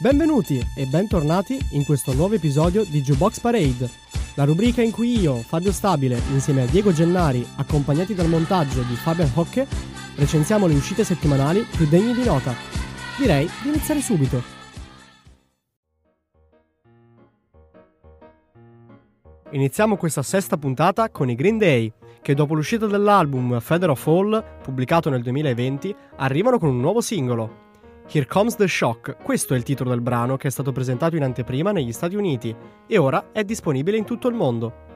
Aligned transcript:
Benvenuti 0.00 0.64
e 0.76 0.86
bentornati 0.86 1.58
in 1.70 1.84
questo 1.84 2.14
nuovo 2.14 2.34
episodio 2.34 2.84
di 2.84 3.02
Jukebox 3.02 3.40
Parade, 3.40 3.90
la 4.36 4.44
rubrica 4.44 4.80
in 4.80 4.92
cui 4.92 5.18
io, 5.18 5.38
Fabio 5.38 5.72
Stabile, 5.72 6.22
insieme 6.30 6.62
a 6.62 6.66
Diego 6.66 6.92
Gennari, 6.92 7.44
accompagnati 7.56 8.14
dal 8.14 8.28
montaggio 8.28 8.82
di 8.82 8.94
Fabian 8.94 9.28
Hocke, 9.34 9.66
recensiamo 10.14 10.68
le 10.68 10.74
uscite 10.74 11.02
settimanali 11.02 11.66
più 11.76 11.88
degne 11.88 12.14
di 12.14 12.22
nota. 12.22 12.54
Direi 13.18 13.50
di 13.60 13.70
iniziare 13.70 14.00
subito. 14.00 14.40
Iniziamo 19.50 19.96
questa 19.96 20.22
sesta 20.22 20.56
puntata 20.56 21.10
con 21.10 21.28
i 21.28 21.34
Green 21.34 21.58
Day, 21.58 21.92
che 22.22 22.34
dopo 22.34 22.54
l'uscita 22.54 22.86
dell'album 22.86 23.58
Feather 23.58 23.90
of 23.90 24.00
Fall, 24.00 24.60
pubblicato 24.62 25.10
nel 25.10 25.22
2020, 25.22 25.92
arrivano 26.18 26.60
con 26.60 26.68
un 26.68 26.78
nuovo 26.78 27.00
singolo. 27.00 27.66
Here 28.10 28.24
Comes 28.24 28.56
the 28.56 28.66
Shock, 28.66 29.18
questo 29.22 29.52
è 29.52 29.58
il 29.58 29.64
titolo 29.64 29.90
del 29.90 30.00
brano 30.00 30.38
che 30.38 30.48
è 30.48 30.50
stato 30.50 30.72
presentato 30.72 31.16
in 31.16 31.22
anteprima 31.22 31.72
negli 31.72 31.92
Stati 31.92 32.16
Uniti 32.16 32.56
e 32.86 32.96
ora 32.96 33.32
è 33.32 33.44
disponibile 33.44 33.98
in 33.98 34.06
tutto 34.06 34.28
il 34.28 34.34
mondo. 34.34 34.86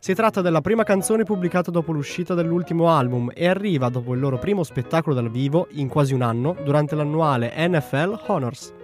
Si 0.00 0.12
tratta 0.12 0.40
della 0.40 0.60
prima 0.60 0.82
canzone 0.82 1.22
pubblicata 1.22 1.70
dopo 1.70 1.92
l'uscita 1.92 2.34
dell'ultimo 2.34 2.90
album 2.90 3.30
e 3.32 3.46
arriva 3.46 3.90
dopo 3.90 4.12
il 4.12 4.18
loro 4.18 4.38
primo 4.38 4.64
spettacolo 4.64 5.14
dal 5.14 5.30
vivo 5.30 5.68
in 5.70 5.86
quasi 5.86 6.14
un 6.14 6.22
anno 6.22 6.56
durante 6.64 6.96
l'annuale 6.96 7.54
NFL 7.56 8.22
Honors. 8.26 8.74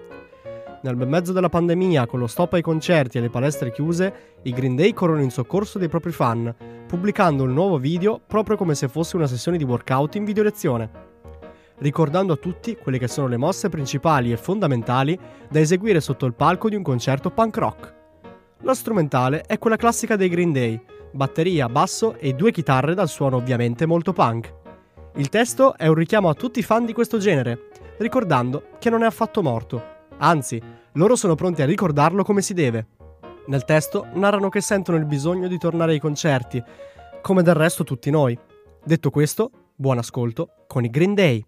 Nel 0.83 0.95
bel 0.95 1.09
mezzo 1.09 1.33
della 1.33 1.49
pandemia, 1.49 2.07
con 2.07 2.21
lo 2.21 2.29
stop 2.29 2.53
ai 2.53 2.63
concerti 2.63 3.19
e 3.19 3.21
le 3.21 3.29
palestre 3.29 3.73
chiuse, 3.73 4.37
i 4.43 4.53
Green 4.53 4.77
Day 4.77 4.93
corrono 4.93 5.23
in 5.23 5.33
soccorso 5.33 5.81
dei 5.81 5.89
propri 5.89 6.13
fan, 6.13 6.55
pubblicando 6.87 7.43
il 7.43 7.51
nuovo 7.51 7.79
video 7.79 8.21
proprio 8.25 8.57
come 8.57 8.77
se 8.77 8.87
fosse 8.87 9.17
una 9.17 9.27
sessione 9.27 9.59
di 9.59 9.65
workout 9.65 10.15
in 10.15 10.25
video 10.25 10.45
lezione, 10.45 11.08
ricordando 11.79 12.33
a 12.33 12.37
tutti 12.37 12.77
quelle 12.77 12.99
che 12.99 13.09
sono 13.09 13.27
le 13.29 13.37
mosse 13.37 13.69
principali 13.69 14.33
e 14.33 14.37
fondamentali 14.37 15.19
da 15.49 15.61
eseguire 15.61 16.01
sotto 16.01 16.27
il 16.27 16.35
palco 16.35 16.69
di 16.69 16.77
un 16.77 16.83
concerto 16.83 17.31
punk 17.31 17.57
rock. 17.57 17.95
La 18.63 18.75
strumentale 18.75 19.43
è 19.43 19.59
quella 19.59 19.77
classica 19.77 20.17
dei 20.17 20.29
Green 20.29 20.53
Day, 20.53 20.81
batteria, 21.13 21.69
basso 21.69 22.17
e 22.17 22.33
due 22.33 22.51
chitarre 22.51 22.95
dal 22.95 23.09
suono 23.09 23.37
ovviamente 23.37 23.87
molto 23.87 24.13
punk. 24.13 24.55
Il 25.15 25.29
testo 25.29 25.77
è 25.77 25.87
un 25.87 25.95
richiamo 25.95 26.29
a 26.29 26.35
tutti 26.35 26.59
i 26.59 26.65
fan 26.65 26.85
di 26.85 26.93
questo 26.93 27.19
genere, 27.19 27.71
ricordando 27.99 28.71
che 28.79 28.91
non 28.91 29.03
è 29.03 29.07
affatto 29.07 29.43
morto. 29.43 29.83
Anzi, 30.19 30.61
loro 30.93 31.17
sono 31.17 31.35
pronti 31.35 31.63
a 31.63 31.67
ricordarlo 31.67 32.25
come 32.25 32.43
si 32.43 32.55
deve. 32.55 32.87
Nel 33.47 33.65
testo 33.65 34.07
narrano 34.15 34.49
che 34.49 34.61
sentono 34.61 34.99
il 34.99 35.07
bisogno 35.07 35.49
di 35.49 35.59
tornare 35.59 35.93
ai 35.93 36.01
concerti, 36.01 36.63
come 37.23 37.43
del 37.43 37.55
resto 37.55 37.85
tutti 37.85 38.11
noi. 38.11 38.39
Detto 38.85 39.11
questo, 39.11 39.51
buon 39.75 39.99
ascolto 39.99 40.51
con 40.67 40.85
i 40.85 40.91
Green 40.91 41.15
Day. 41.15 41.45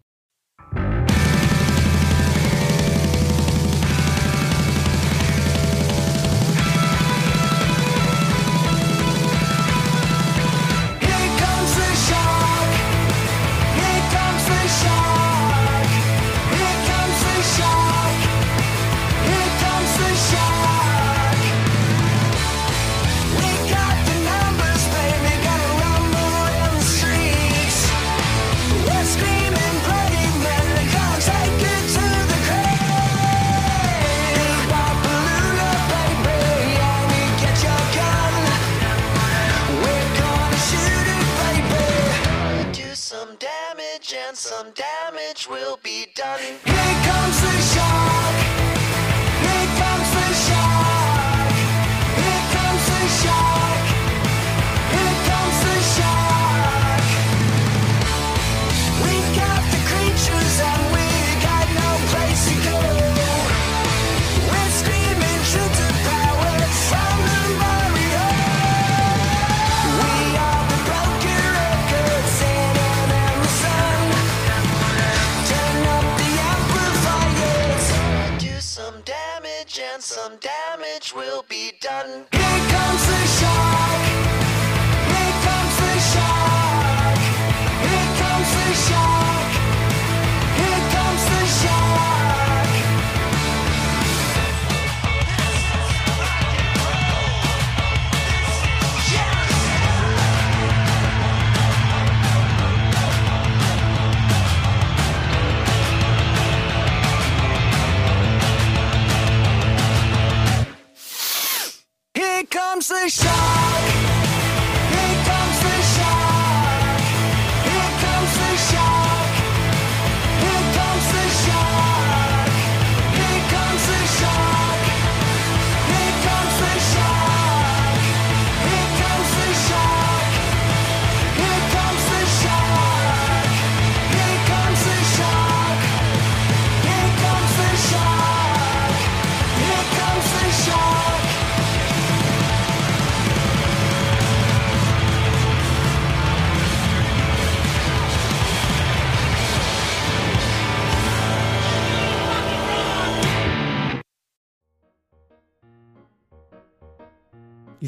girl. 82.03 82.40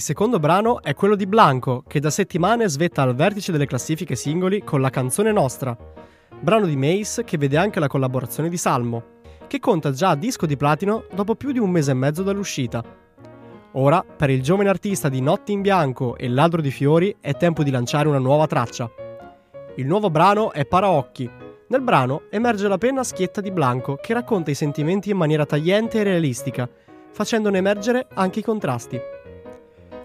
Il 0.03 0.09
secondo 0.09 0.41
brano 0.41 0.83
è 0.83 0.95
quello 0.95 1.15
di 1.15 1.29
Blanco, 1.29 1.85
che 1.87 2.01
da 2.01 2.11
settimane 2.11 2.69
svetta 2.69 3.03
al 3.03 3.15
vertice 3.15 3.53
delle 3.53 3.67
classifiche 3.67 4.17
singoli 4.17 4.65
con 4.65 4.81
la 4.81 4.91
canzone 4.91 5.31
Nostra, 5.31 5.77
brano 6.41 6.67
di 6.67 6.75
Mace 6.75 7.23
che 7.23 7.39
vede 7.39 7.57
anche 7.57 7.79
la 7.79 7.87
collaborazione 7.87 8.49
di 8.49 8.57
Salmo, 8.57 9.21
che 9.47 9.61
conta 9.61 9.93
già 9.93 10.09
a 10.09 10.17
disco 10.17 10.45
di 10.45 10.57
platino 10.57 11.05
dopo 11.15 11.37
più 11.37 11.53
di 11.53 11.61
un 11.61 11.71
mese 11.71 11.93
e 11.93 11.95
mezzo 11.95 12.25
dall'uscita. 12.25 12.83
Ora, 13.75 14.03
per 14.03 14.29
il 14.29 14.43
giovane 14.43 14.71
artista 14.71 15.09
di 15.09 15.21
Notti 15.21 15.53
in 15.53 15.61
Bianco 15.61 16.17
e 16.17 16.29
Ladro 16.29 16.61
di 16.61 16.73
Fiori, 16.73 17.15
è 17.21 17.37
tempo 17.37 17.63
di 17.63 17.71
lanciare 17.71 18.09
una 18.09 18.19
nuova 18.19 18.49
traccia. 18.49 18.91
Il 19.77 19.87
nuovo 19.87 20.11
brano 20.11 20.51
è 20.51 20.67
Paraocchi. 20.67 21.31
Nel 21.69 21.81
brano 21.81 22.23
emerge 22.29 22.67
la 22.67 22.77
penna 22.77 23.05
schietta 23.05 23.41
di 23.41 23.53
Blanco 23.53 24.01
che 24.03 24.15
racconta 24.15 24.51
i 24.51 24.57
sentimenti 24.57 25.11
in 25.11 25.17
maniera 25.17 25.47
tagliente 25.47 26.01
e 26.01 26.03
realistica, 26.03 26.69
facendone 27.13 27.59
emergere 27.59 28.09
anche 28.15 28.41
i 28.41 28.43
contrasti. 28.43 29.01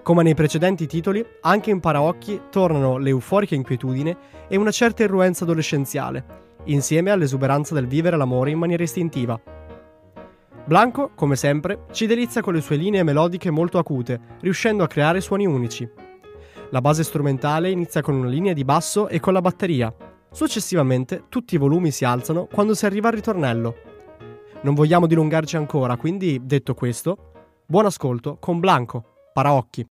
Come 0.07 0.23
nei 0.23 0.35
precedenti 0.35 0.87
titoli, 0.87 1.21
anche 1.41 1.69
in 1.69 1.81
Paraocchi 1.81 2.43
tornano 2.49 2.97
l'euforica 2.97 3.55
inquietudine 3.55 4.17
e 4.47 4.55
una 4.55 4.71
certa 4.71 5.03
irruenza 5.03 5.43
adolescenziale, 5.43 6.23
insieme 6.67 7.11
all'esuberanza 7.11 7.73
del 7.73 7.87
vivere 7.87 8.15
l'amore 8.15 8.51
in 8.51 8.57
maniera 8.57 8.83
istintiva. 8.83 9.37
Blanco, 10.63 11.11
come 11.13 11.35
sempre, 11.35 11.87
ci 11.91 12.05
delizia 12.05 12.39
con 12.39 12.53
le 12.53 12.61
sue 12.61 12.77
linee 12.77 13.03
melodiche 13.03 13.51
molto 13.51 13.79
acute, 13.79 14.17
riuscendo 14.39 14.81
a 14.81 14.87
creare 14.87 15.19
suoni 15.19 15.45
unici. 15.45 15.85
La 16.69 16.79
base 16.79 17.03
strumentale 17.03 17.69
inizia 17.69 18.01
con 18.01 18.15
una 18.15 18.29
linea 18.29 18.53
di 18.53 18.63
basso 18.63 19.09
e 19.09 19.19
con 19.19 19.33
la 19.33 19.41
batteria. 19.41 19.93
Successivamente 20.31 21.25
tutti 21.27 21.55
i 21.55 21.57
volumi 21.57 21.91
si 21.91 22.05
alzano 22.05 22.47
quando 22.49 22.75
si 22.75 22.85
arriva 22.85 23.09
al 23.09 23.15
ritornello. 23.15 23.75
non 24.61 24.73
vogliamo 24.73 25.05
dilungarci 25.05 25.57
ancora, 25.57 25.97
quindi 25.97 26.39
detto 26.45 26.75
questo, 26.75 27.33
buon 27.65 27.87
ascolto 27.87 28.37
con 28.39 28.61
Blanco, 28.61 29.03
Paraocchi. 29.33 29.85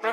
Se 0.00 0.08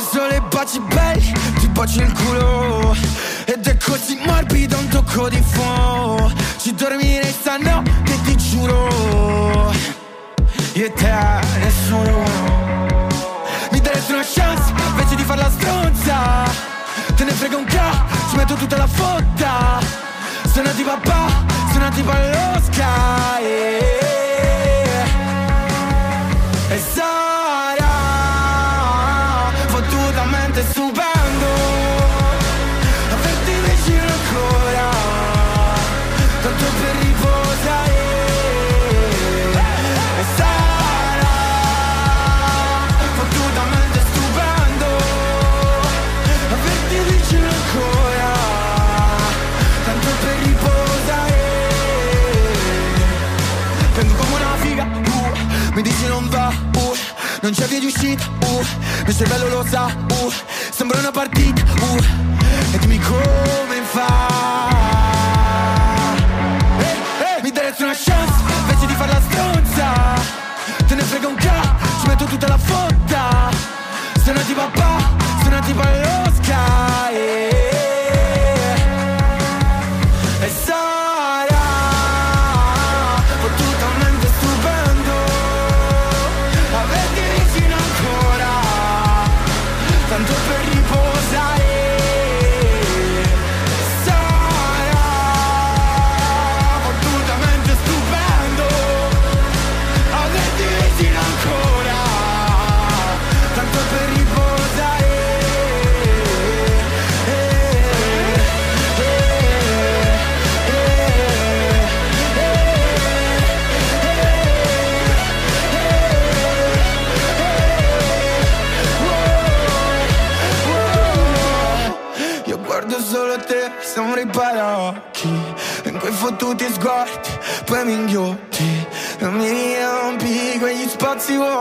sole 0.00 0.42
baci 0.50 0.78
belli, 0.80 1.32
ti 1.60 1.68
bacio 1.68 2.02
il 2.02 2.12
culo. 2.12 2.94
Ed 3.46 3.66
è 3.66 3.76
così 3.78 4.20
morbido 4.26 4.76
un 4.76 4.88
tocco 4.88 5.30
di 5.30 5.40
fuoco. 5.40 6.30
Ci 6.58 6.74
dormirei 6.74 7.32
stanotte, 7.32 8.20
ti 8.24 8.36
giuro. 8.36 9.72
Io 10.74 10.84
e 10.84 10.92
te, 10.92 11.14
nessuno. 11.60 12.22
Mi 13.70 13.80
daresti 13.80 14.12
una 14.12 14.22
chance, 14.22 14.74
invece 14.90 15.14
di 15.14 15.22
farla 15.22 15.50
stronza. 15.50 16.44
Te 17.16 17.24
ne 17.24 17.32
frega 17.32 17.56
un 17.56 17.64
ca, 17.64 18.17
ci 18.28 18.36
metto 18.36 18.54
tutta 18.54 18.76
la 18.76 18.86
fotta. 18.86 19.80
Sono 20.52 20.70
di 20.72 20.82
papà, 20.82 21.44
sono 21.72 21.88
tipo 21.90 22.10
allo 22.10 22.60
sky. 22.60 23.44
E 26.68 26.78
sarà 26.92 27.07
non 57.48 57.56
c'è 57.56 57.66
via 57.66 57.80
di 57.80 57.86
uscita, 57.86 58.26
uh, 58.26 58.62
il 59.06 59.16
cervello 59.16 59.48
lo 59.48 59.64
sa, 59.66 59.86
uh, 59.86 60.32
sembra 60.70 60.98
una 60.98 61.10
partita, 61.10 61.62
uh, 61.80 61.96
e 62.72 62.78
dimmi 62.78 62.98
come 62.98 63.80
fa. 63.90 64.68
Eh, 66.78 66.84
eh, 66.84 67.42
mi 67.42 67.50
daresti 67.50 67.84
una 67.84 67.94
chance, 67.94 68.34
invece 68.60 68.86
di 68.86 68.92
farla 68.92 69.20
stronza, 69.30 70.20
te 70.86 70.94
ne 70.94 71.02
frega 71.02 71.26
un 71.26 71.36
ca, 71.36 71.76
ci 72.02 72.06
metto 72.08 72.24
tutta 72.26 72.48
la 72.48 72.58
fotta, 72.58 73.48
sono 74.22 74.42
di 74.42 74.52
papà, 74.52 75.16
sono 75.42 75.60
tipo 75.60 75.80
allo 75.80 76.27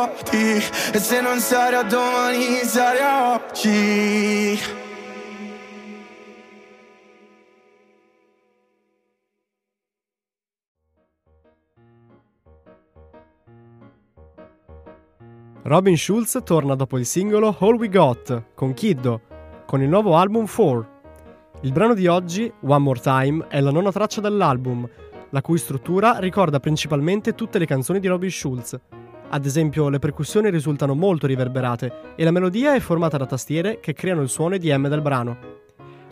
vuoti 0.07 0.63
E 0.93 0.99
se 0.99 1.21
non 1.21 1.39
sarà 1.39 1.83
domani, 1.83 2.63
sarà 2.63 3.33
oggi 3.33 4.59
Robin 15.63 15.97
Schulz 15.97 16.39
torna 16.45 16.75
dopo 16.75 16.97
il 16.97 17.05
singolo 17.05 17.53
All 17.59 17.75
We 17.75 17.89
Got 17.89 18.53
con 18.55 18.73
Kiddo, 18.73 19.19
con 19.65 19.81
il 19.81 19.89
nuovo 19.89 20.15
album 20.15 20.47
4. 20.47 20.95
Il 21.61 21.73
brano 21.73 21.93
di 21.93 22.07
oggi, 22.07 22.49
One 22.61 22.79
More 22.79 23.01
Time, 23.01 23.47
è 23.49 23.59
la 23.59 23.71
nona 23.71 23.91
traccia 23.91 24.21
dell'album, 24.21 24.87
la 25.31 25.41
cui 25.41 25.57
struttura 25.57 26.19
ricorda 26.19 26.61
principalmente 26.61 27.35
tutte 27.35 27.59
le 27.59 27.65
canzoni 27.65 27.99
di 27.99 28.07
Robin 28.07 28.31
Schulz. 28.31 28.79
Ad 29.29 29.45
esempio, 29.45 29.89
le 29.89 29.99
percussioni 29.99 30.49
risultano 30.49 30.95
molto 30.95 31.27
riverberate 31.27 32.13
e 32.15 32.23
la 32.23 32.31
melodia 32.31 32.73
è 32.73 32.79
formata 32.79 33.17
da 33.17 33.25
tastiere 33.25 33.79
che 33.81 33.93
creano 33.93 34.21
il 34.21 34.29
suono 34.29 34.55
EDM 34.55 34.87
del 34.87 35.01
brano. 35.01 35.37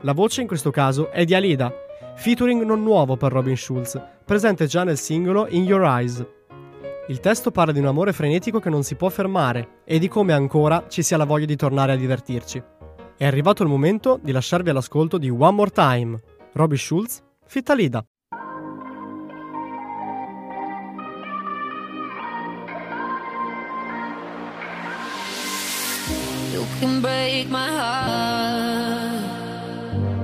La 0.01 0.11
voce 0.11 0.41
in 0.41 0.47
questo 0.47 0.69
caso 0.69 1.09
è 1.11 1.23
di 1.23 1.33
Alida, 1.33 1.73
featuring 2.15 2.63
non 2.63 2.83
nuovo 2.83 3.15
per 3.15 3.31
Robin 3.31 3.55
Schulz, 3.55 3.99
presente 4.25 4.65
già 4.67 4.83
nel 4.83 4.97
singolo 4.97 5.47
In 5.47 5.63
Your 5.63 5.83
Eyes. 5.83 6.25
Il 7.07 7.19
testo 7.19 7.51
parla 7.51 7.71
di 7.71 7.79
un 7.79 7.85
amore 7.85 8.13
frenetico 8.13 8.59
che 8.59 8.69
non 8.69 8.83
si 8.83 8.95
può 8.95 9.09
fermare 9.09 9.81
e 9.85 9.97
di 9.97 10.07
come 10.07 10.33
ancora 10.33 10.85
ci 10.89 11.01
sia 11.01 11.17
la 11.17 11.25
voglia 11.25 11.45
di 11.45 11.55
tornare 11.55 11.93
a 11.93 11.97
divertirci. 11.97 12.61
È 13.15 13.25
arrivato 13.25 13.63
il 13.63 13.69
momento 13.69 14.19
di 14.21 14.33
lasciarvi 14.33 14.71
all'ascolto 14.71 15.17
di 15.17 15.29
One 15.29 15.51
More 15.51 15.71
Time, 15.71 16.19
Robbie 16.51 16.77
Schulz, 16.77 17.23
Fitta 17.45 17.73
Lida. 17.73 18.05
Can 26.79 27.01
break 27.01 27.49
my 27.49 27.67
heart, 27.67 29.23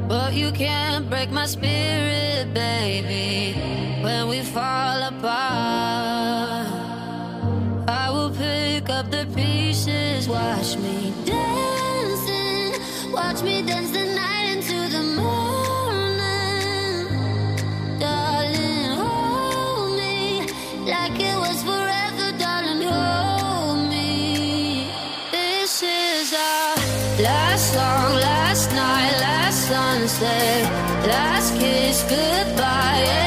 but 0.08 0.34
you 0.34 0.52
can't 0.52 1.10
break 1.10 1.32
my 1.32 1.46
spirit, 1.46 2.54
baby. 2.54 3.56
When 4.04 4.28
we 4.28 4.42
fall 4.42 5.02
apart, 5.04 6.68
I 7.88 8.10
will 8.12 8.32
pick 8.32 8.90
up 8.90 9.10
the 9.12 9.26
pieces. 9.34 10.28
Watch 10.28 10.78
me 10.78 11.14
dancing, 11.26 12.74
watch 13.14 13.42
me 13.44 13.62
dance 13.62 14.01
sunset, 30.12 31.08
last 31.08 31.56
kiss, 31.56 32.04
goodbye, 32.04 33.21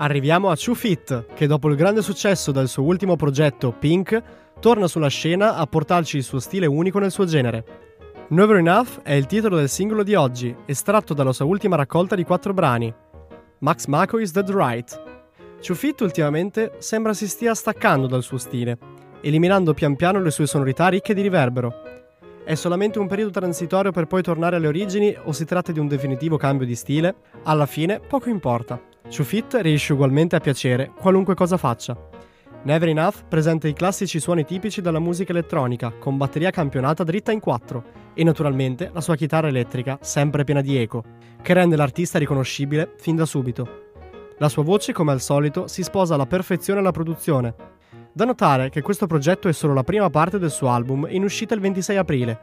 Arriviamo 0.00 0.48
a 0.50 0.56
Two 0.56 0.74
Fit, 0.74 1.26
che 1.34 1.48
dopo 1.48 1.68
il 1.68 1.74
grande 1.74 2.02
successo 2.02 2.52
del 2.52 2.68
suo 2.68 2.84
ultimo 2.84 3.16
progetto 3.16 3.74
Pink, 3.76 4.22
torna 4.60 4.86
sulla 4.86 5.08
scena 5.08 5.56
a 5.56 5.66
portarci 5.66 6.18
il 6.18 6.22
suo 6.22 6.38
stile 6.38 6.66
unico 6.66 7.00
nel 7.00 7.10
suo 7.10 7.24
genere. 7.24 7.64
Never 8.28 8.58
Enough 8.58 9.02
è 9.02 9.14
il 9.14 9.26
titolo 9.26 9.56
del 9.56 9.68
singolo 9.68 10.04
di 10.04 10.14
oggi, 10.14 10.54
estratto 10.66 11.14
dalla 11.14 11.32
sua 11.32 11.46
ultima 11.46 11.74
raccolta 11.74 12.14
di 12.14 12.22
quattro 12.22 12.54
brani. 12.54 12.94
Max 13.58 13.86
Mako 13.86 14.18
is 14.18 14.30
Dead 14.30 14.48
Right. 14.48 15.02
Two 15.60 15.74
Fit 15.74 16.00
ultimamente 16.02 16.74
sembra 16.78 17.12
si 17.12 17.26
stia 17.26 17.52
staccando 17.52 18.06
dal 18.06 18.22
suo 18.22 18.38
stile, 18.38 18.78
eliminando 19.20 19.74
pian 19.74 19.96
piano 19.96 20.20
le 20.20 20.30
sue 20.30 20.46
sonorità 20.46 20.86
ricche 20.86 21.12
di 21.12 21.22
riverbero. 21.22 21.74
È 22.44 22.54
solamente 22.54 23.00
un 23.00 23.08
periodo 23.08 23.32
transitorio 23.32 23.90
per 23.90 24.06
poi 24.06 24.22
tornare 24.22 24.54
alle 24.54 24.68
origini 24.68 25.12
o 25.24 25.32
si 25.32 25.44
tratta 25.44 25.72
di 25.72 25.80
un 25.80 25.88
definitivo 25.88 26.36
cambio 26.36 26.66
di 26.66 26.76
stile? 26.76 27.16
Alla 27.42 27.66
fine 27.66 27.98
poco 27.98 28.28
importa. 28.28 28.80
Chufit 29.08 29.54
riesce 29.62 29.94
ugualmente 29.94 30.36
a 30.36 30.40
piacere 30.40 30.92
qualunque 30.94 31.34
cosa 31.34 31.56
faccia. 31.56 31.96
Never 32.62 32.88
Enough 32.88 33.24
presenta 33.28 33.66
i 33.66 33.72
classici 33.72 34.20
suoni 34.20 34.44
tipici 34.44 34.80
della 34.82 34.98
musica 34.98 35.32
elettronica, 35.32 35.92
con 35.92 36.16
batteria 36.16 36.50
campionata 36.50 37.04
dritta 37.04 37.32
in 37.32 37.40
quattro, 37.40 37.84
e 38.12 38.22
naturalmente 38.22 38.90
la 38.92 39.00
sua 39.00 39.16
chitarra 39.16 39.48
elettrica, 39.48 39.98
sempre 40.02 40.44
piena 40.44 40.60
di 40.60 40.76
eco, 40.76 41.02
che 41.40 41.54
rende 41.54 41.76
l'artista 41.76 42.18
riconoscibile 42.18 42.94
fin 42.98 43.16
da 43.16 43.24
subito. 43.24 43.86
La 44.38 44.48
sua 44.48 44.62
voce, 44.62 44.92
come 44.92 45.12
al 45.12 45.20
solito, 45.20 45.66
si 45.68 45.82
sposa 45.82 46.14
alla 46.14 46.26
perfezione 46.26 46.80
alla 46.80 46.90
produzione. 46.90 47.54
Da 48.12 48.24
notare 48.24 48.68
che 48.68 48.82
questo 48.82 49.06
progetto 49.06 49.48
è 49.48 49.52
solo 49.52 49.72
la 49.72 49.84
prima 49.84 50.10
parte 50.10 50.38
del 50.38 50.50
suo 50.50 50.68
album 50.68 51.06
in 51.08 51.22
uscita 51.22 51.54
il 51.54 51.60
26 51.60 51.96
aprile. 51.96 52.40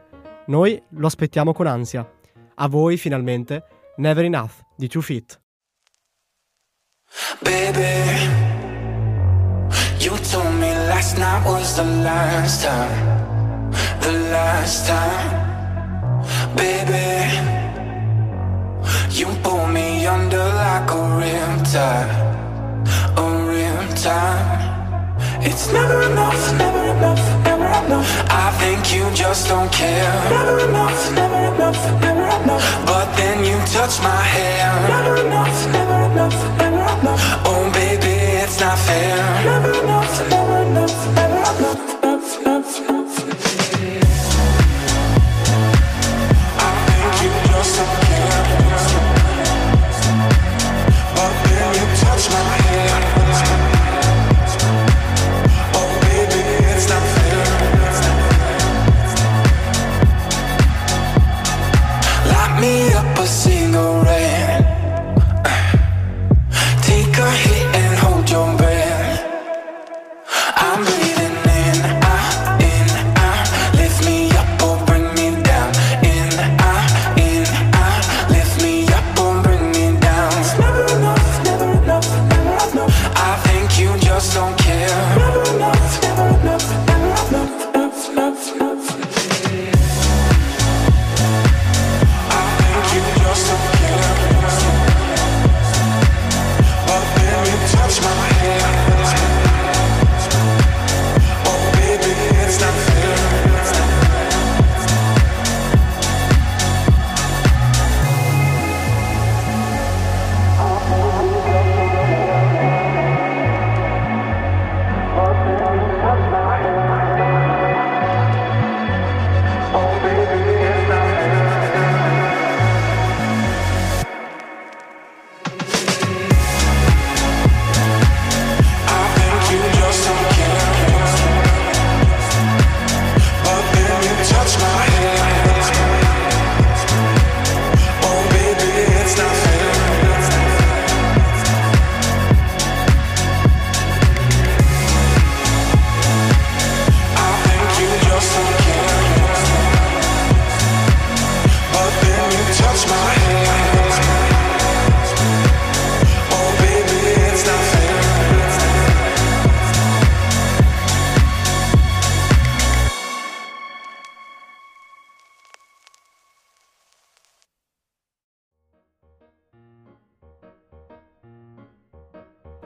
Noi 0.47 0.81
lo 0.89 1.05
aspettiamo 1.05 1.53
con 1.53 1.67
ansia. 1.67 2.09
A 2.55 2.67
voi, 2.67 2.97
finalmente, 2.97 3.65
Never 3.97 4.25
Enough 4.25 4.51
di 4.75 4.87
Two 4.87 5.01
Feet. 5.01 5.44
Baby, 7.43 7.95
you 10.03 10.17
told 10.17 10.53
me 10.55 10.71
last 10.91 11.17
night 11.17 11.45
was 11.45 11.77
the 11.77 11.83
last 11.83 12.63
time, 12.63 13.71
the 14.01 14.11
last 14.35 14.85
time. 14.85 15.31
Baby, 16.57 17.07
you 19.11 19.27
pull 19.43 19.65
me 19.67 20.05
under 20.05 20.43
like 20.63 20.91
a 20.91 21.03
riptide, 21.19 22.11
a 23.15 23.25
riptide. 23.49 24.65
It's 25.47 25.71
never 25.71 26.01
enough, 26.11 26.57
never 26.57 26.83
enough, 26.97 27.23
never 27.45 27.67
enough. 27.85 28.09
I 28.29 28.51
think 28.59 28.93
you 28.93 29.09
just 29.15 29.47
don't 29.47 29.71
care. 29.71 30.13
Never 30.29 30.59
enough, 30.67 31.11
never 31.13 31.55
enough, 31.55 32.01
never 32.01 32.25
enough. 32.43 32.64
Yeah. 38.95 39.34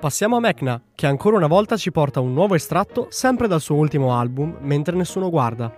Passiamo 0.09 0.37
a 0.37 0.39
Mecna, 0.39 0.81
che 0.95 1.05
ancora 1.05 1.37
una 1.37 1.45
volta 1.45 1.77
ci 1.77 1.91
porta 1.91 2.19
un 2.19 2.33
nuovo 2.33 2.55
estratto 2.55 3.05
sempre 3.11 3.47
dal 3.47 3.61
suo 3.61 3.75
ultimo 3.75 4.17
album, 4.17 4.57
Mentre 4.61 4.95
nessuno 4.95 5.29
guarda. 5.29 5.71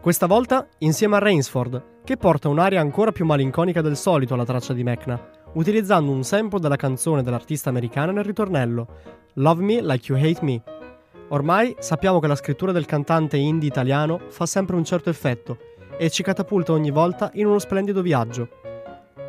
Questa 0.00 0.24
volta 0.24 0.66
insieme 0.78 1.16
a 1.16 1.18
Rainsford, 1.18 2.00
che 2.02 2.16
porta 2.16 2.48
un'aria 2.48 2.80
ancora 2.80 3.12
più 3.12 3.26
malinconica 3.26 3.82
del 3.82 3.98
solito 3.98 4.32
alla 4.32 4.46
traccia 4.46 4.72
di 4.72 4.82
Mecna, 4.82 5.20
utilizzando 5.52 6.10
un 6.10 6.24
sample 6.24 6.58
della 6.58 6.76
canzone 6.76 7.22
dell'artista 7.22 7.68
americana 7.68 8.12
nel 8.12 8.24
ritornello, 8.24 8.86
Love 9.34 9.62
Me 9.62 9.82
Like 9.82 10.10
You 10.10 10.24
Hate 10.24 10.42
Me. 10.42 10.62
Ormai 11.28 11.76
sappiamo 11.78 12.18
che 12.18 12.28
la 12.28 12.34
scrittura 12.34 12.72
del 12.72 12.86
cantante 12.86 13.36
indie 13.36 13.68
italiano 13.68 14.20
fa 14.30 14.46
sempre 14.46 14.76
un 14.76 14.84
certo 14.86 15.10
effetto 15.10 15.58
e 15.98 16.08
ci 16.08 16.22
catapulta 16.22 16.72
ogni 16.72 16.90
volta 16.90 17.30
in 17.34 17.44
uno 17.44 17.58
splendido 17.58 18.00
viaggio. 18.00 18.48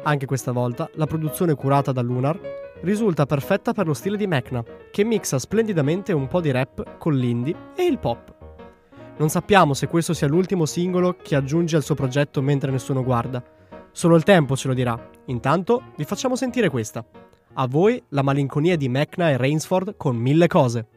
Anche 0.03 0.25
questa 0.25 0.53
volta 0.53 0.89
la 0.93 1.05
produzione 1.05 1.53
curata 1.53 1.91
da 1.91 2.01
Lunar 2.01 2.66
risulta 2.81 3.25
perfetta 3.25 3.73
per 3.73 3.87
lo 3.87 3.93
stile 3.93 4.17
di 4.17 4.27
Mecna, 4.27 4.63
che 4.91 5.03
mixa 5.03 5.39
splendidamente 5.39 6.13
un 6.13 6.27
po' 6.27 6.41
di 6.41 6.51
rap 6.51 6.97
con 6.97 7.15
l'indie 7.15 7.55
e 7.75 7.85
il 7.85 7.99
pop. 7.99 8.35
Non 9.17 9.29
sappiamo 9.29 9.73
se 9.73 9.87
questo 9.87 10.13
sia 10.13 10.27
l'ultimo 10.27 10.65
singolo 10.65 11.15
che 11.21 11.35
aggiunge 11.35 11.75
al 11.75 11.83
suo 11.83 11.95
progetto 11.95 12.41
mentre 12.41 12.69
nessuno 12.71 13.03
guarda. 13.03 13.43
Solo 13.91 14.15
il 14.15 14.23
tempo 14.23 14.55
ce 14.55 14.67
lo 14.67 14.73
dirà. 14.75 15.09
Intanto 15.25 15.81
vi 15.95 16.03
facciamo 16.03 16.35
sentire 16.35 16.69
questa. 16.69 17.03
A 17.53 17.67
voi 17.67 18.01
la 18.09 18.21
malinconia 18.21 18.77
di 18.77 18.87
Mecna 18.89 19.29
e 19.31 19.37
Rainsford 19.37 19.95
con 19.97 20.15
mille 20.15 20.47
cose. 20.47 20.87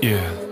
Yeah. 0.00 0.44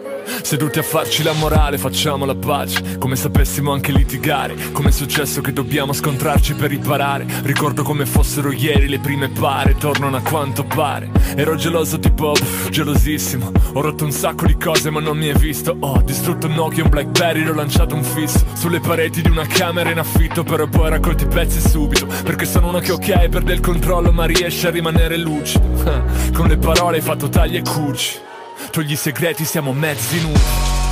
Seduti 0.43 0.79
a 0.79 0.83
farci 0.83 1.23
la 1.23 1.33
morale, 1.33 1.77
facciamo 1.79 2.25
la 2.25 2.35
pace. 2.35 2.97
Come 2.99 3.15
sapessimo 3.15 3.73
anche 3.73 3.93
litigare 3.93 4.55
Come 4.73 4.89
è 4.89 4.93
successo 4.93 5.41
che 5.41 5.53
dobbiamo 5.53 5.93
scontrarci 5.93 6.55
per 6.55 6.71
riparare. 6.71 7.27
Ricordo 7.43 7.83
come 7.83 8.07
fossero 8.07 8.51
ieri 8.51 8.89
le 8.89 8.99
prime 8.99 9.29
pare 9.29 9.77
Tornano 9.77 10.17
a 10.17 10.23
quanto 10.23 10.65
pare. 10.65 11.11
Ero 11.37 11.57
geloso 11.57 11.99
tipo, 11.99 12.33
pff, 12.33 12.71
gelosissimo. 12.71 13.53
Ho 13.75 13.81
rotto 13.81 14.05
un 14.05 14.13
sacco 14.13 14.47
di 14.47 14.57
cose 14.57 14.91
ma 14.91 15.01
non 15.01 15.19
mi 15.19 15.29
hai 15.29 15.39
visto. 15.39 15.77
Ho 15.79 16.01
distrutto 16.03 16.47
un 16.47 16.55
Nokia, 16.55 16.85
un 16.85 16.91
Blackberry, 16.91 17.43
l'ho 17.43 17.55
lanciato 17.55 17.95
un 17.95 18.03
fisso. 18.03 18.45
Sulle 18.55 18.81
pareti 18.81 19.21
di 19.21 19.29
una 19.29 19.47
camera 19.47 19.91
in 19.91 19.99
affitto 19.99 20.43
Però 20.43 20.67
poi 20.67 20.91
raccolti 20.91 21.25
i 21.25 21.29
pezzi 21.29 21.61
subito. 21.61 22.07
Perché 22.07 22.47
sono 22.47 22.69
uno 22.69 22.79
che 22.81 22.93
ok 22.93 23.29
perde 23.29 23.53
il 23.53 23.61
controllo 23.61 24.11
ma 24.11 24.25
riesce 24.25 24.69
a 24.69 24.71
rimanere 24.71 25.19
lucido. 25.19 25.69
Con 26.33 26.49
le 26.49 26.57
parole 26.57 26.97
hai 26.97 27.03
fatto 27.03 27.29
tagli 27.29 27.57
e 27.57 27.63
cuci 27.63 28.33
Togli 28.75 28.91
i 28.91 28.97
segreti, 28.97 29.45
siamo 29.45 29.73
mezzi 29.73 30.21
nudi 30.21 30.84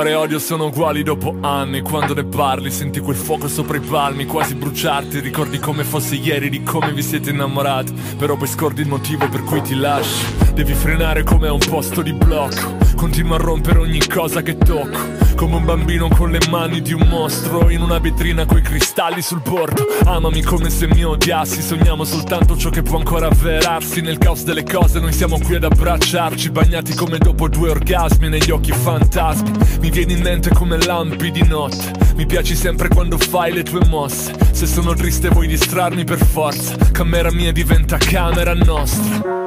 Amore 0.00 0.14
e 0.14 0.18
odio 0.18 0.38
sono 0.38 0.64
uguali 0.68 1.02
dopo 1.02 1.36
anni. 1.42 1.82
Quando 1.82 2.14
ne 2.14 2.24
parli 2.24 2.70
senti 2.70 3.00
quel 3.00 3.16
fuoco 3.16 3.48
sopra 3.48 3.76
i 3.76 3.80
palmi. 3.80 4.24
Quasi 4.24 4.54
bruciarti 4.54 5.20
Ricordi 5.20 5.58
come 5.58 5.84
fosse 5.84 6.14
ieri 6.14 6.48
di 6.48 6.62
come 6.62 6.90
vi 6.94 7.02
siete 7.02 7.28
innamorati. 7.28 7.92
Però 8.16 8.34
poi 8.34 8.48
scordi 8.48 8.80
il 8.80 8.88
motivo 8.88 9.28
per 9.28 9.42
cui 9.42 9.60
ti 9.60 9.74
lasci 9.74 10.24
Devi 10.54 10.72
frenare 10.72 11.22
come 11.22 11.48
a 11.48 11.52
un 11.52 11.58
posto 11.58 12.00
di 12.00 12.14
blocco 12.14 12.89
Continua 13.00 13.36
a 13.36 13.38
rompere 13.38 13.78
ogni 13.78 14.06
cosa 14.06 14.42
che 14.42 14.58
tocco. 14.58 14.98
Come 15.34 15.56
un 15.56 15.64
bambino 15.64 16.08
con 16.08 16.30
le 16.30 16.38
mani 16.50 16.82
di 16.82 16.92
un 16.92 17.06
mostro 17.08 17.70
In 17.70 17.80
una 17.80 17.98
vetrina 17.98 18.44
coi 18.44 18.60
cristalli 18.60 19.22
sul 19.22 19.40
bordo. 19.40 19.86
Amami 20.04 20.42
come 20.42 20.68
se 20.68 20.86
mi 20.86 21.02
odiassi 21.02 21.62
Sogniamo 21.62 22.04
soltanto 22.04 22.58
ciò 22.58 22.68
che 22.68 22.82
può 22.82 22.98
ancora 22.98 23.28
avverarsi. 23.28 24.02
Nel 24.02 24.18
caos 24.18 24.44
delle 24.44 24.64
cose 24.64 25.00
noi 25.00 25.14
siamo 25.14 25.38
qui 25.38 25.54
ad 25.54 25.64
abbracciarci 25.64 26.50
Bagnati 26.50 26.94
come 26.94 27.16
dopo 27.16 27.48
due 27.48 27.70
orgasmi 27.70 28.28
Negli 28.28 28.50
occhi 28.50 28.72
fantasmi. 28.72 29.50
Mi 29.80 29.90
vieni 29.90 30.12
in 30.12 30.20
mente 30.20 30.50
come 30.50 30.76
lampi 30.76 31.30
di 31.30 31.42
notte. 31.44 31.92
Mi 32.16 32.26
piaci 32.26 32.54
sempre 32.54 32.88
quando 32.88 33.16
fai 33.16 33.54
le 33.54 33.62
tue 33.62 33.80
mosse. 33.86 34.34
Se 34.50 34.66
sono 34.66 34.92
triste 34.92 35.30
vuoi 35.30 35.46
distrarmi 35.46 36.04
per 36.04 36.22
forza. 36.22 36.76
Camera 36.92 37.32
mia 37.32 37.50
diventa 37.50 37.96
camera 37.96 38.52
nostra. 38.52 39.38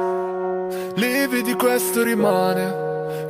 Lividi 0.96 1.54
questo 1.54 2.02
rimane 2.02 2.83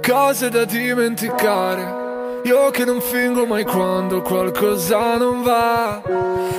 Cose 0.06 0.50
da 0.50 0.64
dimenticare. 0.64 2.42
Io 2.44 2.70
che 2.70 2.84
non 2.84 3.00
fingo 3.00 3.46
mai 3.46 3.64
quando 3.64 4.20
qualcosa 4.20 5.16
non 5.16 5.42
va. 5.42 6.02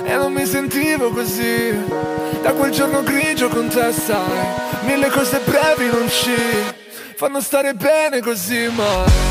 E 0.04 0.14
non 0.16 0.32
mi 0.32 0.44
sentivo 0.44 1.10
così. 1.10 1.72
Da 2.42 2.52
quel 2.52 2.70
giorno 2.70 3.02
grigio 3.02 3.48
con 3.48 3.66
te 3.68 3.90
sai 3.90 4.84
Mille 4.84 5.08
cose 5.10 5.40
brevi 5.44 5.90
non 5.90 6.08
ci 6.08 6.32
Fanno 7.16 7.40
stare 7.40 7.74
bene 7.74 8.20
così 8.20 8.68
mai 8.68 9.26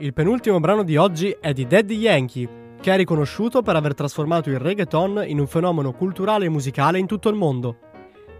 Il 0.00 0.12
penultimo 0.12 0.58
brano 0.60 0.84
di 0.84 0.96
oggi 0.96 1.36
è 1.40 1.52
di 1.52 1.66
Daddy 1.66 1.96
Yankee, 1.96 2.48
che 2.80 2.92
è 2.92 2.96
riconosciuto 2.96 3.62
per 3.62 3.76
aver 3.76 3.94
trasformato 3.94 4.48
il 4.48 4.58
reggaeton 4.58 5.24
in 5.26 5.38
un 5.38 5.46
fenomeno 5.46 5.92
culturale 5.92 6.46
e 6.46 6.48
musicale 6.48 6.98
in 6.98 7.06
tutto 7.06 7.28
il 7.28 7.36
mondo. 7.36 7.76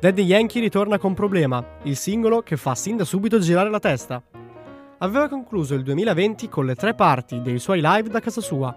Daddy 0.01 0.23
Yankee 0.23 0.61
ritorna 0.61 0.99
con 0.99 1.15
Problema, 1.15 1.79
il 1.83 1.97
singolo 1.97 2.43
che 2.43 2.57
fa 2.57 2.75
sin 2.75 2.97
da 2.97 3.05
subito 3.05 3.39
girare 3.39 3.71
la 3.71 3.81
testa. 3.81 4.23
Aveva 5.01 5.29
concluso 5.29 5.75
il 5.75 5.85
2020 5.85 6.49
con 6.49 6.67
le 6.67 6.75
tre 6.75 6.93
parti 6.95 7.41
dei 7.41 7.61
suoi 7.61 7.81
live 7.81 8.09
da 8.09 8.19
casa 8.19 8.41
sua. 8.41 8.77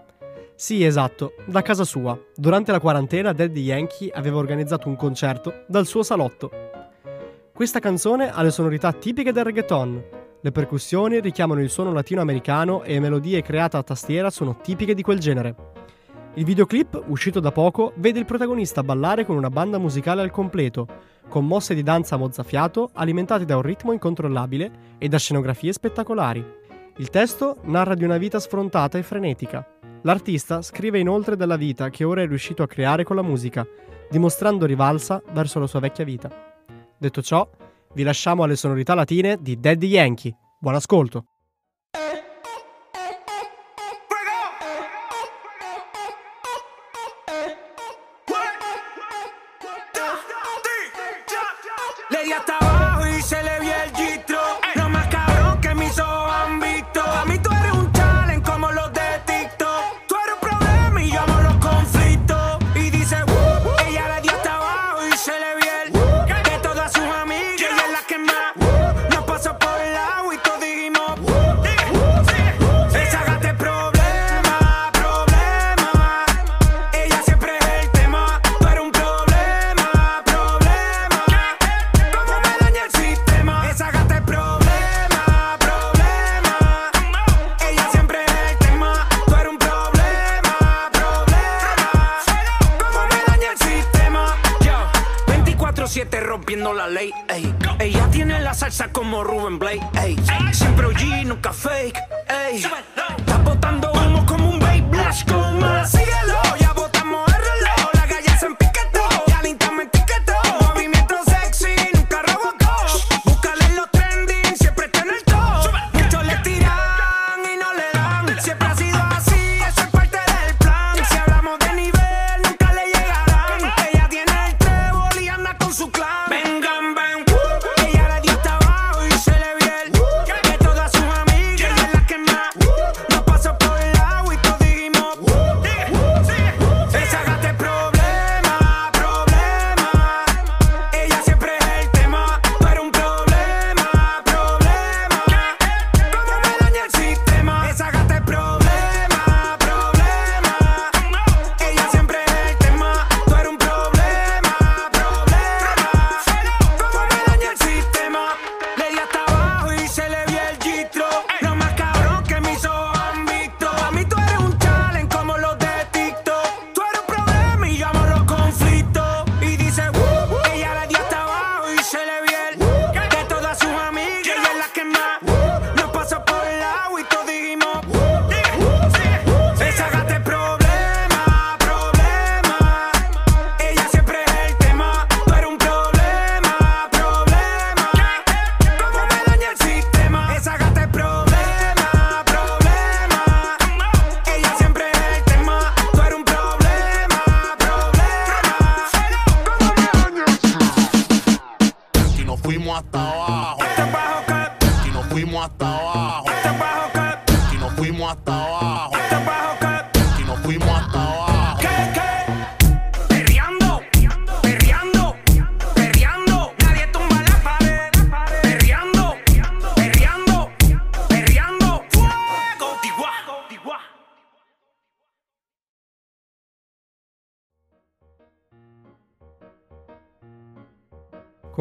Sì, 0.53 0.83
esatto, 0.83 1.33
da 1.45 1.63
casa 1.63 1.83
sua. 1.83 2.15
Durante 2.35 2.71
la 2.71 2.79
quarantena 2.79 3.33
Daddy 3.33 3.61
Yankee 3.61 4.11
aveva 4.13 4.37
organizzato 4.37 4.87
un 4.87 4.95
concerto 4.95 5.63
dal 5.67 5.87
suo 5.87 6.03
salotto. 6.03 6.51
Questa 7.51 7.79
canzone 7.79 8.31
ha 8.31 8.41
le 8.43 8.51
sonorità 8.51 8.93
tipiche 8.93 9.31
del 9.31 9.45
reggaeton, 9.45 10.03
le 10.43 10.51
percussioni 10.51 11.19
richiamano 11.21 11.61
il 11.61 11.69
suono 11.69 11.93
latinoamericano 11.93 12.83
e 12.83 12.99
melodie 12.99 13.43
create 13.43 13.77
a 13.77 13.83
tastiera 13.83 14.31
sono 14.31 14.57
tipiche 14.59 14.95
di 14.95 15.03
quel 15.03 15.19
genere. 15.19 15.55
Il 16.35 16.45
videoclip, 16.45 17.03
uscito 17.07 17.39
da 17.39 17.51
poco, 17.51 17.93
vede 17.97 18.17
il 18.17 18.25
protagonista 18.25 18.83
ballare 18.83 19.23
con 19.23 19.35
una 19.35 19.49
banda 19.49 19.77
musicale 19.77 20.21
al 20.21 20.31
completo, 20.31 20.87
con 21.31 21.47
mosse 21.47 21.73
di 21.73 21.81
danza 21.81 22.17
mozzafiato 22.17 22.89
alimentate 22.91 23.45
da 23.45 23.55
un 23.55 23.61
ritmo 23.61 23.93
incontrollabile 23.93 24.97
e 24.97 25.07
da 25.07 25.17
scenografie 25.17 25.71
spettacolari. 25.71 26.45
Il 26.97 27.09
testo 27.09 27.55
narra 27.63 27.95
di 27.95 28.03
una 28.03 28.17
vita 28.17 28.37
sfrontata 28.37 28.97
e 28.97 29.03
frenetica. 29.03 29.65
L'artista 30.01 30.61
scrive 30.61 30.99
inoltre 30.99 31.37
della 31.37 31.55
vita 31.55 31.89
che 31.89 32.03
ora 32.03 32.21
è 32.21 32.27
riuscito 32.27 32.63
a 32.63 32.67
creare 32.67 33.05
con 33.05 33.15
la 33.15 33.21
musica, 33.21 33.65
dimostrando 34.09 34.65
rivalsa 34.65 35.23
verso 35.31 35.59
la 35.59 35.67
sua 35.67 35.79
vecchia 35.79 36.03
vita. 36.03 36.29
Detto 36.97 37.21
ciò, 37.21 37.49
vi 37.93 38.03
lasciamo 38.03 38.43
alle 38.43 38.57
sonorità 38.57 38.93
latine 38.93 39.37
di 39.39 39.57
Daddy 39.57 39.87
Yankee. 39.87 40.35
Buon 40.59 40.75
ascolto! 40.75 41.25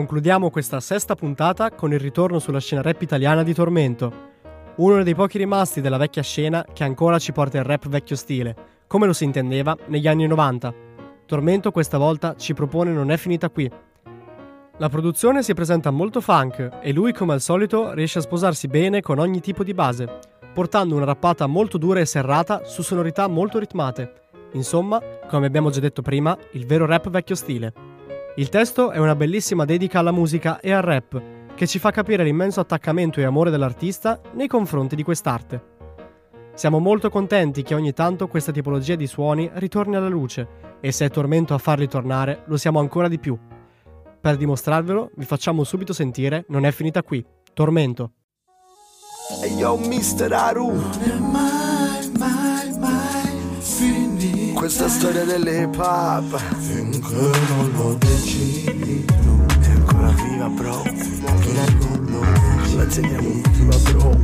Concludiamo 0.01 0.49
questa 0.49 0.81
sesta 0.81 1.15
puntata 1.15 1.73
con 1.73 1.93
il 1.93 2.01
ritorno 2.01 2.39
sulla 2.39 2.59
scena 2.59 2.81
rap 2.81 3.03
italiana 3.03 3.43
di 3.43 3.53
Tormento, 3.53 4.11
uno 4.77 5.03
dei 5.03 5.15
pochi 5.15 5.37
rimasti 5.37 5.83
della 5.83 5.99
vecchia 5.99 6.23
scena 6.23 6.65
che 6.73 6.85
ancora 6.85 7.19
ci 7.19 7.33
porta 7.33 7.59
il 7.59 7.65
rap 7.65 7.87
vecchio 7.87 8.17
stile, 8.17 8.57
come 8.87 9.05
lo 9.05 9.13
si 9.13 9.25
intendeva 9.25 9.77
negli 9.89 10.09
anni 10.09 10.27
90. 10.27 10.73
Tormento 11.27 11.71
questa 11.71 11.99
volta 11.99 12.35
ci 12.35 12.55
propone 12.55 12.93
Non 12.93 13.11
è 13.11 13.19
finita 13.19 13.51
qui. 13.51 13.71
La 14.79 14.89
produzione 14.89 15.43
si 15.43 15.53
presenta 15.53 15.91
molto 15.91 16.23
funk 16.23 16.79
e 16.81 16.93
lui 16.95 17.13
come 17.13 17.35
al 17.35 17.43
solito 17.43 17.93
riesce 17.93 18.21
a 18.21 18.23
sposarsi 18.23 18.69
bene 18.69 19.03
con 19.03 19.19
ogni 19.19 19.41
tipo 19.41 19.63
di 19.63 19.75
base, 19.75 20.21
portando 20.55 20.97
una 20.97 21.05
rappata 21.05 21.47
molto 21.47 21.77
dura 21.77 22.01
e 22.01 22.07
serrata 22.07 22.65
su 22.65 22.81
sonorità 22.81 23.29
molto 23.29 23.59
ritmate. 23.59 24.15
Insomma, 24.53 24.99
come 25.29 25.45
abbiamo 25.45 25.69
già 25.69 25.81
detto 25.81 26.01
prima, 26.01 26.35
il 26.53 26.65
vero 26.65 26.87
rap 26.87 27.11
vecchio 27.11 27.35
stile. 27.35 27.90
Il 28.41 28.49
testo 28.49 28.91
è 28.91 28.97
una 28.97 29.15
bellissima 29.15 29.67
dedica 29.67 29.99
alla 29.99 30.13
musica 30.13 30.61
e 30.61 30.73
al 30.73 30.81
rap, 30.81 31.23
che 31.55 31.67
ci 31.67 31.79
fa 31.79 31.91
capire 31.91 32.25
l'immenso 32.25 32.59
attaccamento 32.61 33.21
e 33.21 33.25
amore 33.25 33.51
dell'artista 33.51 34.19
nei 34.33 34.47
confronti 34.47 34.97
di 34.97 35.03
quest'arte. 35.03 35.63
Siamo 36.55 36.79
molto 36.79 37.11
contenti 37.11 37.63
che 37.63 37.75
ogni 37.75 37.93
tanto 37.93 38.29
questa 38.29 38.51
tipologia 38.51 38.95
di 38.95 39.07
suoni 39.07 39.51
ritorni 39.57 39.97
alla 39.97 40.09
luce 40.09 40.79
e 40.81 40.91
se 40.91 41.05
è 41.05 41.11
tormento 41.11 41.53
a 41.53 41.59
farli 41.59 41.87
tornare 41.87 42.45
lo 42.47 42.57
siamo 42.57 42.79
ancora 42.79 43.09
di 43.09 43.19
più. 43.19 43.39
Per 44.19 44.37
dimostrarvelo 44.39 45.11
vi 45.17 45.27
facciamo 45.27 45.63
subito 45.63 45.93
sentire 45.93 46.47
Non 46.49 46.65
è 46.65 46.71
finita 46.71 47.03
qui, 47.03 47.23
Tormento. 47.53 48.13
Hey 49.43 49.55
yo, 49.55 49.77
Mr. 49.77 50.33
Aru. 50.33 50.81
Questa 54.61 54.91
storia 54.91 55.25
dell'hip 55.25 55.75
hop 55.79 56.39
Finché 56.59 57.15
non 57.15 57.73
lo 57.77 57.95
decidi 57.95 59.03
tu 59.07 59.47
È 59.59 59.71
ancora 59.71 60.09
viva 60.09 60.49
bro 60.49 60.83
Finché 60.83 61.75
non 61.79 62.07
lo 62.11 62.21
decidi. 62.21 62.77
La 62.77 62.85
teniamo 62.85 63.41
viva 63.53 63.77
bro 63.91 64.21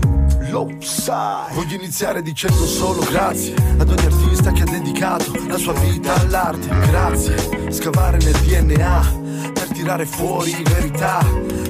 Lo 0.51 0.77
sai. 0.81 1.55
Voglio 1.55 1.77
iniziare 1.77 2.21
dicendo 2.21 2.67
solo 2.67 3.01
grazie 3.09 3.55
Ad 3.79 3.89
ogni 3.89 4.05
artista 4.05 4.53
che 4.53 4.61
ha 4.61 4.67
dedicato 4.67 5.33
la 5.49 5.57
sua 5.57 5.73
vita 5.73 6.13
all'arte. 6.21 6.69
Grazie, 6.69 7.73
scavare 7.73 8.19
nel 8.19 8.35
DNA 8.35 9.25
tirare 9.77 10.07
fuori 10.07 10.57
verità. 10.63 11.19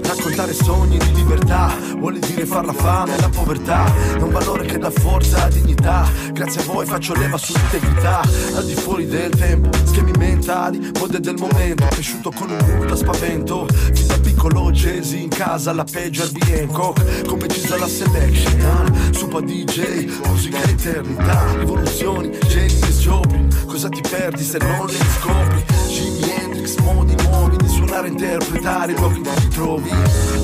Raccontare 0.05 0.55
sogni 0.55 0.97
di 0.97 1.15
libertà 1.15 1.75
vuole 1.97 2.21
dire 2.21 2.47
far 2.47 2.65
la 2.65 2.73
fame 2.73 3.17
e 3.17 3.21
la 3.21 3.29
povertà. 3.29 3.85
È 4.17 4.23
un 4.23 4.31
valore 4.31 4.65
che 4.65 4.79
dà 4.79 4.91
forza, 4.91 5.49
dignità. 5.49 6.09
Grazie 6.33 6.61
a 6.61 6.65
voi 6.67 6.87
faccio 6.87 7.15
leva 7.15 7.37
sull'integrità. 7.37 8.21
Al 8.55 8.65
di 8.65 8.75
fuori 8.75 9.07
del 9.07 9.31
tempo, 9.31 9.71
schemi 9.85 10.13
mentali, 10.17 10.93
mode 11.01 11.19
del 11.19 11.35
momento. 11.37 11.85
Cresciuto 11.87 12.31
con 12.31 12.51
un 12.51 12.59
mood 12.65 12.87
da 12.87 12.95
spavento. 12.95 13.67
Fin 13.67 14.07
da 14.07 14.19
piccolo 14.21 14.71
Jay-Z 14.71 15.13
in 15.13 15.29
casa, 15.29 15.73
la 15.73 15.85
peggio 15.85 16.23
Herbie 16.23 16.61
Hancock. 16.61 17.27
Come 17.27 17.49
Gisa 17.49 17.77
la 17.77 17.89
selection. 17.89 19.11
Supa 19.11 19.41
DJ, 19.41 20.07
musica 20.27 20.63
eternità. 20.63 21.45
Rivoluzioni, 21.59 22.29
James 22.47 23.01
Joplin. 23.01 23.49
Cosa 23.67 23.89
ti 23.89 24.01
perdi 24.01 24.45
se 24.45 24.59
non 24.59 24.87
le 24.87 24.99
scopri? 25.19 25.65
Jimi 25.89 26.31
Hendrix, 26.31 26.77
modi 26.79 27.15
nuovi 27.25 27.57
di 27.87 27.93
suonare 27.93 28.07
e 28.07 28.11
interpretare 28.11 28.93
i 28.93 28.97
luoghi 28.97 29.17
in 29.19 29.23
cui 29.23 29.35
ti 29.35 29.49
trovi. 29.49 29.91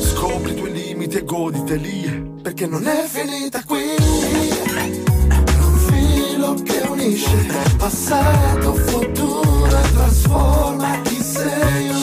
Scopri 0.00 0.52
i 0.52 0.55
tuoi 0.55 0.72
limiti 0.72 1.16
e 1.16 1.24
goditeli. 1.24 2.40
Perché 2.42 2.66
non 2.66 2.87
è 2.87 3.05
finita 3.07 3.62
qui. 3.64 3.83
Un 5.59 5.78
filo 5.88 6.55
che 6.55 6.83
unisce 6.88 7.46
passato, 7.76 8.74
futuro 8.74 9.78
e 9.78 9.92
trasforma 9.92 11.00
chi 11.02 11.22
sei 11.22 12.01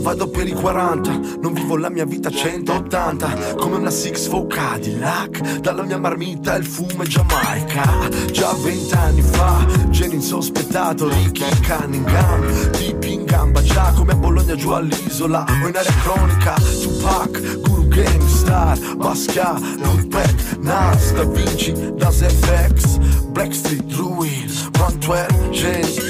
vado 0.00 0.28
per 0.28 0.46
i 0.46 0.52
40, 0.52 1.38
non 1.40 1.52
vivo 1.52 1.76
la 1.76 1.90
mia 1.90 2.04
vita 2.04 2.28
a 2.28 2.32
180 2.32 3.54
Come 3.56 3.76
una 3.76 3.90
Six 3.90 4.28
Four 4.28 4.46
Cadillac 4.46 5.58
Dalla 5.60 5.82
mia 5.82 5.98
marmita 5.98 6.54
il 6.56 6.64
fumo 6.64 7.02
è 7.02 7.06
Giamaica. 7.06 8.08
Già 8.30 8.52
vent'anni 8.62 9.22
fa, 9.22 9.66
genio 9.90 10.16
insospettato 10.16 11.08
Ricky 11.08 11.44
Cunningham 11.66 12.70
Tipi 12.70 13.12
in 13.12 13.24
gamba 13.24 13.62
già 13.62 13.92
come 13.94 14.12
a 14.12 14.16
Bologna 14.16 14.54
giù 14.54 14.70
all'isola 14.70 15.44
O 15.62 15.68
in 15.68 15.76
area 15.76 15.92
cronica 16.02 16.54
Tupac, 16.54 17.60
Guru 17.60 17.88
Gangstar 17.88 18.78
Basquiat, 18.96 19.60
Ludwig, 19.78 20.58
Nas, 20.60 21.12
Da 21.12 21.24
Vinci, 21.24 21.72
Das 21.94 22.22
FX 22.22 22.98
Blackstreet, 23.30 23.84
Druid, 23.84 24.50
Montwell, 24.78 25.50
geni 25.50 25.96
e 25.96 26.09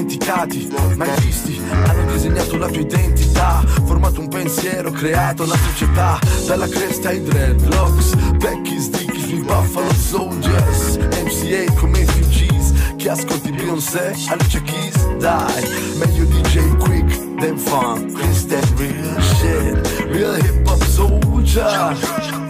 dimenticati, 0.00 0.68
mai 0.96 1.10
visti, 1.20 1.60
hanno 1.70 2.12
disegnato 2.12 2.56
la 2.56 2.68
tua 2.68 2.80
identità, 2.80 3.62
formato 3.84 4.20
un 4.20 4.28
pensiero, 4.28 4.90
creato 4.90 5.44
la 5.44 5.56
società, 5.56 6.18
dalla 6.46 6.68
cresta 6.68 7.10
ai 7.10 7.22
dreadlocks, 7.22 8.14
Becky's, 8.36 8.88
Dickies, 8.88 9.26
sui 9.26 9.42
Buffalo 9.42 9.92
Soldiers, 9.92 10.96
MCA 10.96 11.72
come 11.74 12.04
FGs, 12.04 12.94
chi 12.96 13.08
ascolti 13.08 13.52
Beyoncé, 13.52 14.14
Alicia 14.28 14.62
Keys, 14.62 15.16
dai, 15.18 15.68
meglio 15.98 16.24
DJ 16.24 16.76
Quick, 16.78 17.36
than 17.38 17.58
funk, 17.58 18.14
Chris 18.14 18.46
that 18.46 18.66
real 18.78 19.20
shit, 19.20 20.06
real 20.08 20.34
hip 20.36 20.66
hop 20.66 20.82
soldier, 20.84 21.96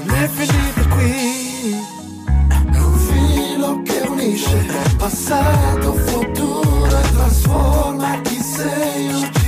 non 0.04 0.16
è 0.16 0.28
finita 0.28 0.88
qui, 0.94 1.76
è 2.72 2.78
un 2.78 2.98
filo 2.98 3.82
che 3.82 4.06
unisce 4.08 4.66
passato, 4.96 5.94
futuro 5.94 6.39
e 7.00 7.12
trasforma 7.12 8.20
chi 8.22 8.42
sei 8.42 9.39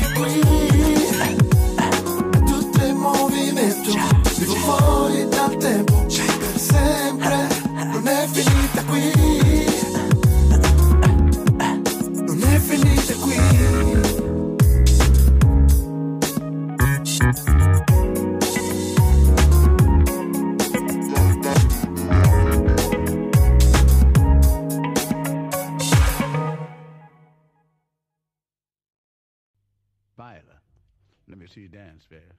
let 31.26 31.36
me 31.36 31.46
see 31.46 31.62
you 31.62 31.70
dance, 31.70 32.06
Viola. 32.08 32.34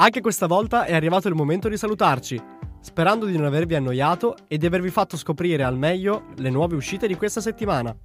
Anche 0.00 0.20
questa 0.20 0.46
volta 0.46 0.84
è 0.84 0.94
arrivato 0.94 1.26
il 1.26 1.34
momento 1.34 1.68
di 1.68 1.76
salutarci, 1.76 2.40
sperando 2.80 3.26
di 3.26 3.36
non 3.36 3.46
avervi 3.46 3.74
annoiato 3.74 4.36
e 4.46 4.56
di 4.56 4.64
avervi 4.64 4.90
fatto 4.90 5.16
scoprire 5.16 5.64
al 5.64 5.76
meglio 5.76 6.26
le 6.36 6.50
nuove 6.50 6.76
uscite 6.76 7.08
di 7.08 7.16
questa 7.16 7.40
settimana. 7.40 7.96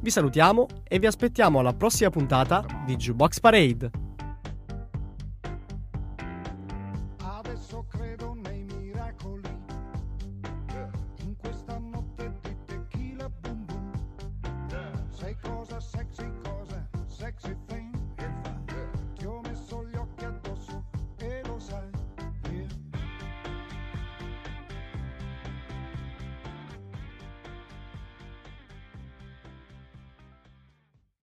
Vi 0.00 0.10
salutiamo 0.10 0.66
e 0.88 0.98
vi 0.98 1.06
aspettiamo 1.06 1.60
alla 1.60 1.74
prossima 1.74 2.10
puntata 2.10 2.64
di 2.84 2.96
Jukebox 2.96 3.38
Parade. 3.38 4.09